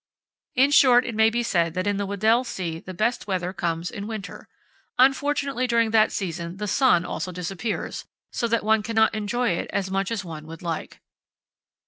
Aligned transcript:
In 0.55 0.71
short, 0.71 1.05
it 1.05 1.13
may 1.13 1.29
be 1.29 1.43
said 1.43 1.75
that 1.75 1.85
in 1.85 1.97
the 1.97 2.07
Weddell 2.07 2.43
Sea 2.43 2.79
the 2.79 2.91
best 2.91 3.27
weather 3.27 3.53
comes 3.53 3.91
in 3.91 4.07
winter. 4.07 4.47
Unfortunately 4.97 5.67
during 5.67 5.91
that 5.91 6.11
season 6.11 6.57
the 6.57 6.67
sun 6.67 7.05
also 7.05 7.31
disappears, 7.31 8.05
so 8.33 8.47
that 8.47 8.63
one 8.63 8.81
cannot 8.81 9.13
enjoy 9.13 9.49
it 9.49 9.69
as 9.71 9.91
much 9.91 10.09
as 10.09 10.25
one 10.25 10.47
would 10.47 10.63
like. 10.63 11.01